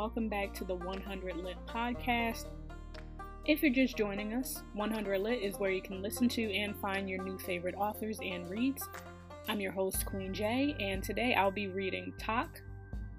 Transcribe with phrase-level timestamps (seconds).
[0.00, 2.46] welcome back to the 100 Lit podcast.
[3.44, 7.06] If you're just joining us, 100 Lit is where you can listen to and find
[7.06, 8.88] your new favorite authors and reads.
[9.46, 12.62] I'm your host, Queen J, and today I'll be reading Tok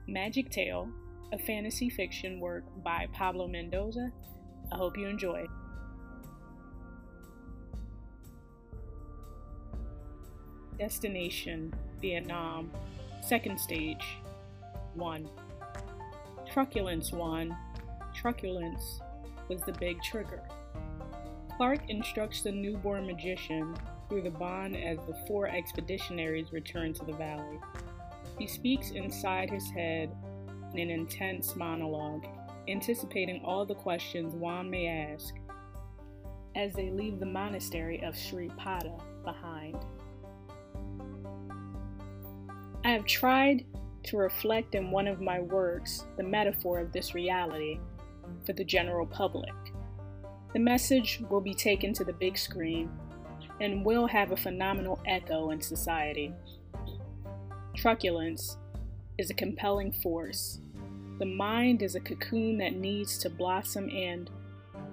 [0.10, 0.90] Magick Tale,
[1.32, 4.12] a fantasy fiction work by Pablo Mendoza.
[4.72, 5.46] I hope you enjoy.
[10.80, 12.72] Destination Vietnam,
[13.22, 14.18] second stage
[14.96, 15.30] 1.
[16.52, 17.56] Truculence 1.
[18.14, 19.00] Truculence
[19.48, 20.44] was the big trigger.
[21.56, 23.74] Clark instructs the newborn magician
[24.10, 27.58] through the bond as the four expeditionaries return to the valley.
[28.38, 30.14] He speaks inside his head
[30.74, 32.28] in an intense monologue,
[32.68, 35.34] anticipating all the questions Juan may ask
[36.58, 39.78] as they leave the monastery of Sri Pada behind.
[42.84, 43.64] I have tried
[44.04, 47.80] to reflect in one of my works the metaphor of this reality
[48.46, 49.54] for the general public.
[50.54, 52.90] The message will be taken to the big screen
[53.60, 56.34] and will have a phenomenal echo in society.
[57.76, 58.58] Truculence
[59.18, 60.60] is a compelling force.
[61.20, 64.30] The mind is a cocoon that needs to blossom, and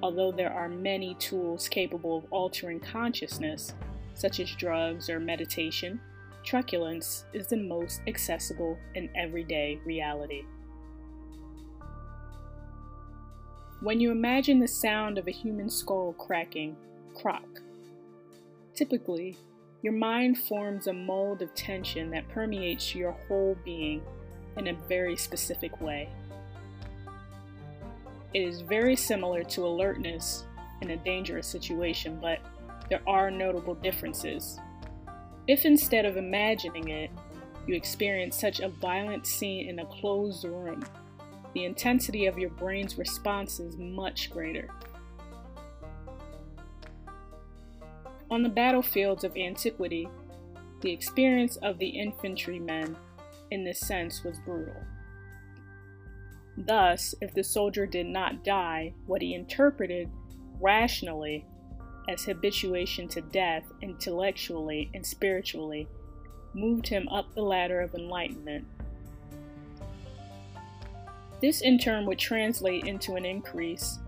[0.02, 3.72] although there are many tools capable of altering consciousness,
[4.14, 6.00] such as drugs or meditation,
[6.48, 10.44] truculence is the most accessible and everyday reality.
[13.80, 16.74] When you imagine the sound of a human skull cracking,
[17.14, 17.60] crock,
[18.74, 19.36] typically,
[19.82, 24.00] your mind forms a mold of tension that permeates your whole being
[24.56, 26.08] in a very specific way.
[28.32, 30.44] It is very similar to alertness
[30.80, 32.38] in a dangerous situation, but
[32.88, 34.58] there are notable differences.
[35.48, 37.10] If instead of imagining it,
[37.66, 40.84] you experience such a violent scene in a closed room,
[41.54, 44.68] the intensity of your brain's response is much greater.
[48.30, 50.06] On the battlefields of antiquity,
[50.82, 52.94] the experience of the infantrymen
[53.50, 54.76] in this sense was brutal.
[56.58, 60.10] Thus, if the soldier did not die, what he interpreted
[60.60, 61.46] rationally
[62.08, 65.86] as habituation to death intellectually and spiritually
[66.54, 68.66] moved him up the ladder of enlightenment.
[71.40, 73.98] This in turn would translate into an increase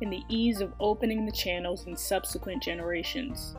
[0.00, 3.56] in the ease of opening the channels in subsequent generations.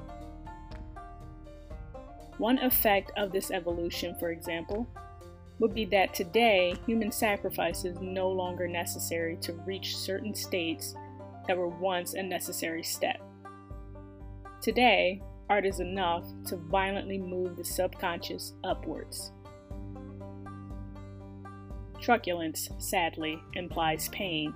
[2.38, 4.88] One effect of this evolution, for example,
[5.60, 10.94] would be that today human sacrifice is no longer necessary to reach certain states
[11.48, 13.20] that were once a necessary step.
[14.62, 19.32] Today, art is enough to violently move the subconscious upwards.
[22.02, 24.54] Truculence, sadly, implies pain.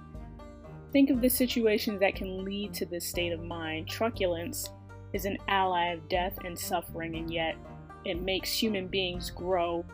[0.91, 3.87] Think of the situations that can lead to this state of mind.
[3.87, 4.69] Truculence
[5.13, 7.55] is an ally of death and suffering, and yet
[8.03, 9.85] it makes human beings grow.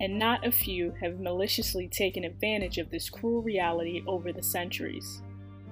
[0.00, 5.22] And not a few have maliciously taken advantage of this cruel reality over the centuries.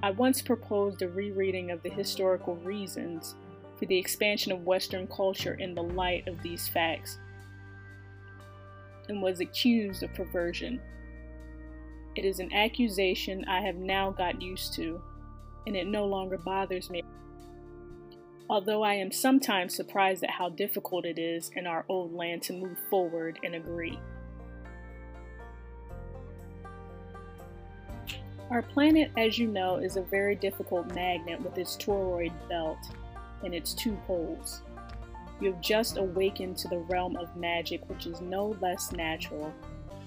[0.03, 3.35] I once proposed a rereading of the historical reasons
[3.79, 7.19] for the expansion of Western culture in the light of these facts
[9.09, 10.81] and was accused of perversion.
[12.15, 15.01] It is an accusation I have now got used to,
[15.67, 17.03] and it no longer bothers me.
[18.49, 22.53] Although I am sometimes surprised at how difficult it is in our old land to
[22.53, 23.99] move forward and agree.
[28.51, 32.79] Our planet, as you know, is a very difficult magnet with its toroid belt
[33.45, 34.63] and its two poles.
[35.41, 39.53] You have just awakened to the realm of magic, which is no less natural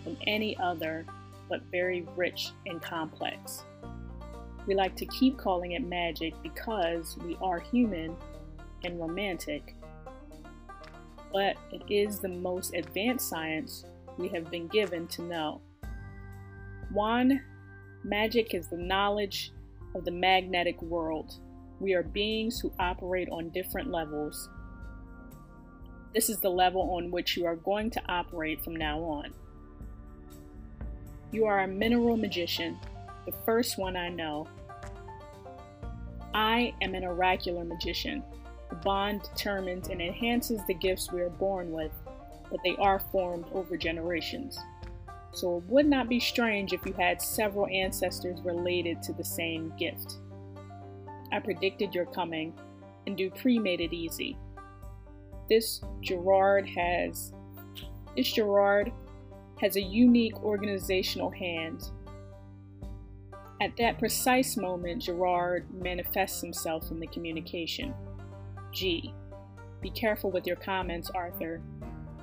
[0.06, 1.06] than any other,
[1.50, 3.64] but very rich and complex.
[4.66, 8.16] We like to keep calling it magic because we are human
[8.86, 9.76] and romantic,
[11.34, 13.84] but it is the most advanced science
[14.18, 15.62] we have been given to know.
[16.92, 17.42] Juan
[18.04, 19.52] Magic is the knowledge
[19.94, 21.36] of the magnetic world.
[21.82, 24.50] We are beings who operate on different levels.
[26.14, 29.34] This is the level on which you are going to operate from now on.
[31.32, 32.80] You are a mineral magician,
[33.26, 34.48] the first one I know.
[36.34, 38.24] I am an oracular magician.
[38.70, 41.92] The bond determines and enhances the gifts we are born with,
[42.50, 44.58] but they are formed over generations
[45.32, 49.74] so it would not be strange if you had several ancestors related to the same
[49.78, 50.18] gift.
[51.32, 52.54] I predicted your coming,
[53.06, 54.38] and Duprey made it easy.
[55.50, 57.34] This Gerard has.
[58.16, 58.92] This Gerard
[59.62, 61.90] has a unique organizational hand.
[63.62, 67.94] At that precise moment, Gerard manifests himself in the communication.
[68.72, 69.14] G.
[69.82, 71.62] Be careful with your comments, Arthur.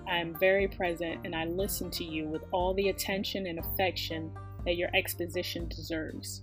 [0.08, 4.32] I am very present and I listen to you with all the attention and affection
[4.64, 6.42] that your exposition deserves.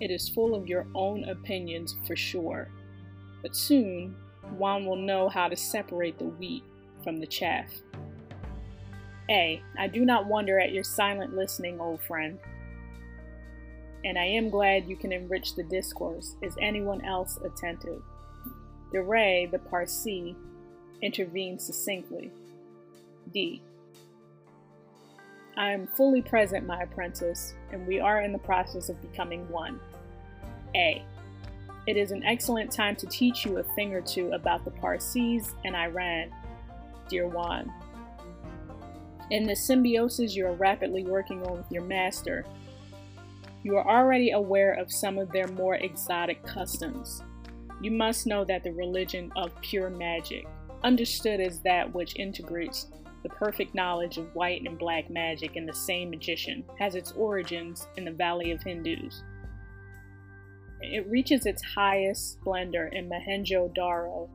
[0.00, 2.68] It is full of your own opinions for sure,
[3.42, 4.16] but soon
[4.56, 6.64] one will know how to separate the wheat
[7.04, 7.70] from the chaff.
[9.28, 9.62] A.
[9.78, 12.38] I do not wonder at your silent listening, old friend.
[14.04, 16.34] And I am glad you can enrich the discourse.
[16.42, 18.02] Is anyone else attentive?
[18.92, 20.34] De Ray, the Parsee,
[21.00, 22.32] intervened succinctly.
[23.32, 23.62] D.
[25.56, 29.80] I am fully present, my apprentice, and we are in the process of becoming one.
[30.74, 31.04] A.
[31.86, 35.54] It is an excellent time to teach you a thing or two about the Parsees
[35.64, 36.30] and Iran,
[37.08, 37.72] dear Juan.
[39.30, 42.44] In the symbiosis you are rapidly working on with your master,
[43.62, 47.22] you are already aware of some of their more exotic customs.
[47.82, 50.46] You must know that the religion of pure magic,
[50.82, 52.86] understood as that which integrates
[53.22, 57.86] the perfect knowledge of white and black magic in the same magician, has its origins
[57.96, 59.22] in the Valley of Indus.
[60.80, 64.28] It reaches its highest splendor in Mohenjo-Daro,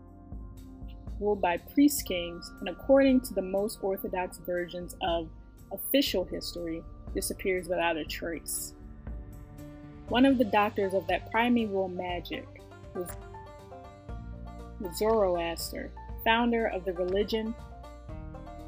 [1.19, 5.29] ruled by priest kings, and according to the most orthodox versions of
[5.71, 6.83] official history,
[7.15, 8.73] disappears without a trace.
[10.09, 12.45] One of the doctors of that primeval magic
[12.93, 13.09] was
[14.95, 15.89] Zoroaster,
[16.23, 17.55] founder of the religion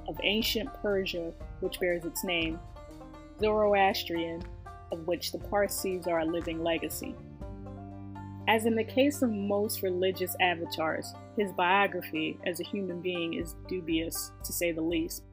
[0.07, 2.59] of ancient Persia, which bears its name,
[3.39, 4.43] Zoroastrian,
[4.91, 7.15] of which the Parsees are a living legacy.
[8.47, 13.55] As in the case of most religious avatars, his biography as a human being is
[13.67, 15.23] dubious, to say the least.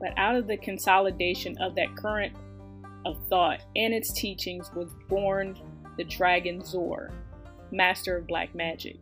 [0.00, 2.34] But out of the consolidation of that current
[3.04, 5.56] of thought and its teachings was born
[5.96, 7.12] the dragon Zor,
[7.70, 8.96] master of black magic.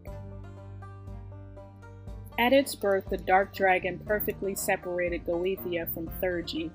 [2.39, 6.71] At its birth, the dark dragon perfectly separated Goetia from Theurgy,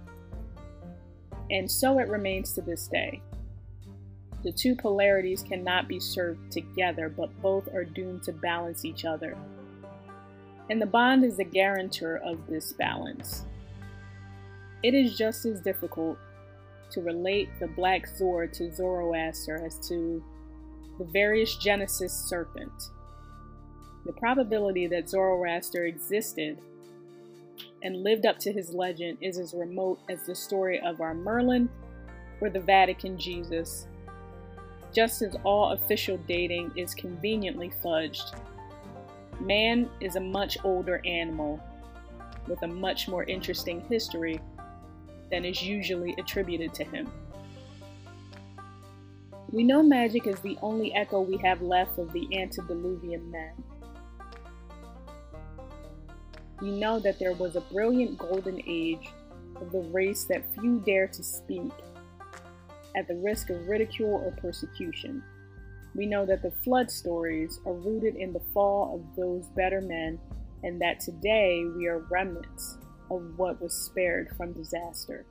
[1.51, 3.21] and so it remains to this day.
[4.43, 9.37] The two polarities cannot be served together, but both are doomed to balance each other.
[10.69, 13.45] And the bond is the guarantor of this balance.
[14.81, 16.17] It is just as difficult
[16.91, 20.23] to relate the Black Zor to Zoroaster as to
[20.97, 22.71] the various Genesis serpent.
[24.05, 26.57] The probability that Zoroaster existed
[27.83, 31.69] and lived up to his legend is as remote as the story of our Merlin
[32.41, 33.87] or the Vatican Jesus
[34.93, 38.35] just as all official dating is conveniently fudged.
[39.39, 41.59] Man is a much older animal
[42.47, 44.39] with a much more interesting history
[45.29, 47.09] than is usually attributed to him.
[49.51, 53.51] We know magic is the only echo we have left of the antediluvian men.
[56.61, 59.09] We know that there was a brilliant golden age
[59.61, 61.71] of the race that few dare to speak
[62.95, 65.23] at the risk of ridicule or persecution.
[65.95, 70.19] We know that the flood stories are rooted in the fall of those better men,
[70.63, 72.77] and that today we are remnants
[73.09, 75.25] of what was spared from disaster.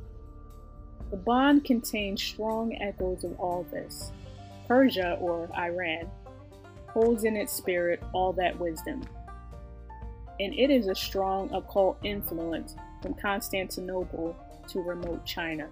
[1.11, 4.13] The bond contains strong echoes of all this.
[4.67, 6.11] Persia, or Iran,
[6.89, 9.03] holds in its spirit all that wisdom.
[10.41, 14.37] And it is a strong occult influence from Constantinople
[14.69, 15.69] to remote China.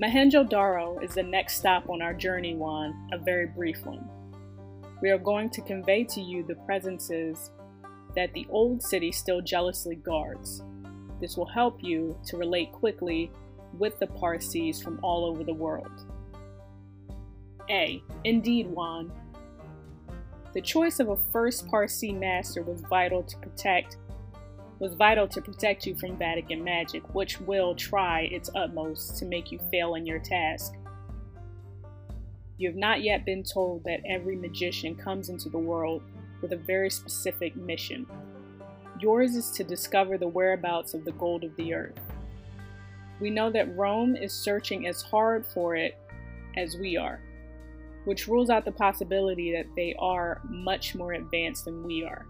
[0.00, 4.08] Mohenjo-Daro is the next stop on our journey, Juan, a very brief one.
[5.00, 7.50] We are going to convey to you the presences
[8.14, 10.62] that the old city still jealously guards.
[11.20, 13.30] This will help you to relate quickly
[13.78, 15.90] with the Parsees from all over the world.
[17.70, 18.02] A.
[18.24, 19.10] Indeed, Juan.
[20.56, 23.98] The choice of a first Parsee master was vital to protect
[24.78, 29.52] was vital to protect you from Vatican magic, which will try its utmost to make
[29.52, 30.72] you fail in your task.
[32.56, 36.00] You have not yet been told that every magician comes into the world
[36.40, 38.06] with a very specific mission.
[38.98, 42.00] Yours is to discover the whereabouts of the gold of the earth.
[43.20, 45.98] We know that Rome is searching as hard for it
[46.56, 47.20] as we are,
[48.06, 52.24] which rules out the possibility that they are much more advanced than we are.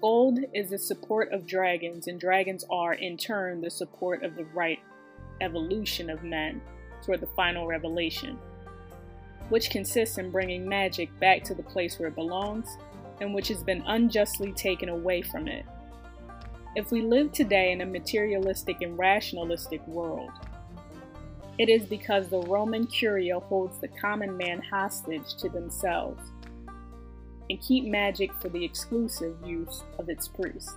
[0.00, 4.44] Gold is the support of dragons, and dragons are, in turn, the support of the
[4.46, 4.78] right
[5.40, 6.60] evolution of men
[7.02, 8.38] toward the final revelation,
[9.48, 12.76] which consists in bringing magic back to the place where it belongs
[13.20, 15.64] and which has been unjustly taken away from it.
[16.76, 20.30] If we live today in a materialistic and rationalistic world,
[21.58, 26.30] it is because the Roman Curia holds the common man hostage to themselves
[27.50, 30.74] and keep magic for the exclusive use of its priests.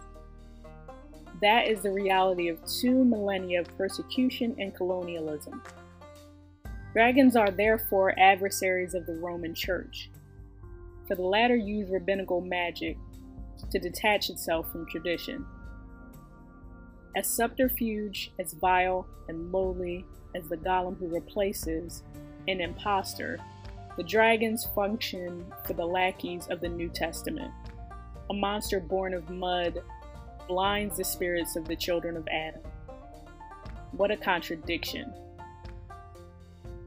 [1.41, 5.61] That is the reality of two millennia of persecution and colonialism.
[6.93, 10.09] Dragons are therefore adversaries of the Roman Church,
[11.07, 12.97] for the latter use rabbinical magic
[13.69, 15.45] to detach itself from tradition.
[17.13, 22.03] As subterfuge, as vile and lowly as the golem who replaces
[22.47, 23.37] an impostor,
[23.97, 27.51] the dragons function for the lackeys of the New Testament.
[28.29, 29.81] A monster born of mud
[30.47, 32.61] blinds the spirits of the children of Adam.
[33.91, 35.13] What a contradiction.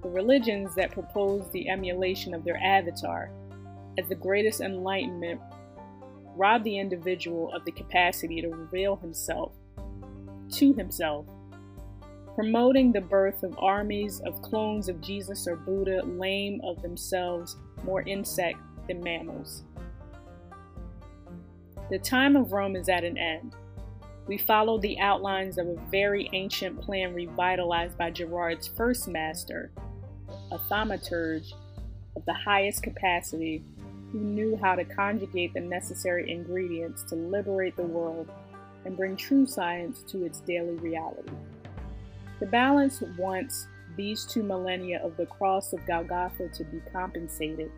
[0.02, 3.30] The religions that propose the emulation of their avatar
[3.98, 5.40] as the greatest enlightenment
[6.34, 9.52] rob the individual of the capacity to reveal himself
[10.54, 11.26] to himself
[12.34, 18.02] promoting the birth of armies of clones of Jesus or Buddha, lame of themselves, more
[18.02, 18.58] insect
[18.88, 19.62] than mammals.
[21.90, 23.54] The time of Rome is at an end.
[24.26, 29.70] We follow the outlines of a very ancient plan revitalized by Gerard's first master,
[30.50, 31.52] a thaumaturge
[32.16, 33.62] of the highest capacity
[34.10, 38.30] who knew how to conjugate the necessary ingredients to liberate the world
[38.84, 41.30] and bring true science to its daily reality.
[42.40, 47.70] The balance wants these two millennia of the cross of Golgotha to be compensated,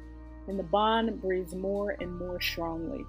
[0.49, 3.05] and the bond breathes more and more strongly.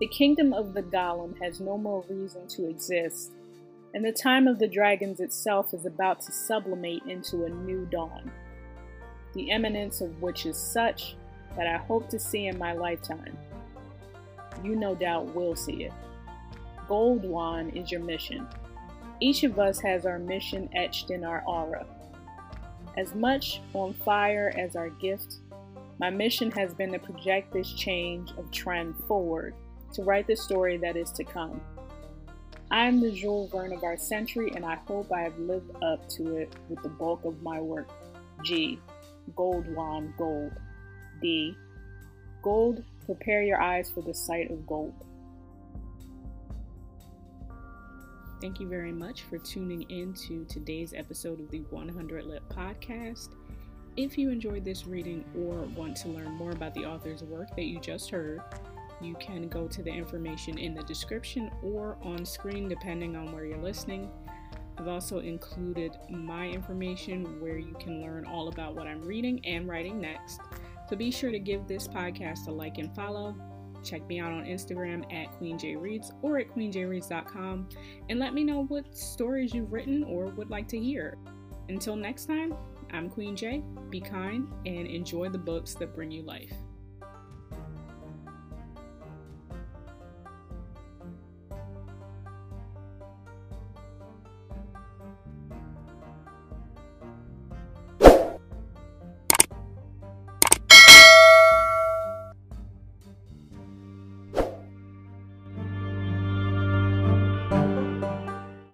[0.00, 3.32] The kingdom of the golem has no more reason to exist,
[3.94, 8.30] and the time of the dragons itself is about to sublimate into a new dawn,
[9.34, 11.16] the eminence of which is such
[11.56, 13.36] that I hope to see in my lifetime.
[14.62, 15.92] You no doubt will see it.
[16.88, 18.46] Goldwan is your mission.
[19.20, 21.86] Each of us has our mission etched in our aura.
[22.96, 25.36] As much on fire as our gift,
[26.00, 29.54] my mission has been to project this change of trend forward,
[29.92, 31.60] to write the story that is to come.
[32.70, 36.08] I am the Jules Verne of our century, and I hope I have lived up
[36.10, 37.88] to it with the bulk of my work.
[38.44, 38.78] G.
[39.36, 40.52] Gold Juan Gold.
[41.20, 41.56] D.
[42.42, 44.94] Gold, prepare your eyes for the sight of gold.
[48.40, 53.30] Thank you very much for tuning in to today's episode of the 100 Lit podcast.
[53.96, 57.64] If you enjoyed this reading or want to learn more about the author's work that
[57.64, 58.40] you just heard,
[59.00, 63.44] you can go to the information in the description or on screen, depending on where
[63.44, 64.08] you're listening.
[64.78, 69.68] I've also included my information where you can learn all about what I'm reading and
[69.68, 70.40] writing next.
[70.88, 73.34] So be sure to give this podcast a like and follow.
[73.82, 77.68] Check me out on Instagram at QueenJReads or at QueenJReads.com
[78.08, 81.18] and let me know what stories you've written or would like to hear.
[81.68, 82.54] Until next time,
[82.92, 83.62] I'm Queen J.
[83.90, 86.52] Be kind and enjoy the books that bring you life.